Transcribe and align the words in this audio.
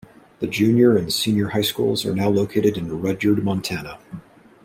The 0.39 0.47
Junior 0.47 0.97
and 0.97 1.13
Senior 1.13 1.49
high 1.49 1.61
schools 1.61 2.07
are 2.07 2.15
now 2.15 2.27
located 2.27 2.75
in 2.75 3.01
Rudyard, 3.01 3.43
Montana. 3.43 3.99